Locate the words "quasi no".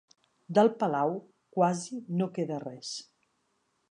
1.57-2.31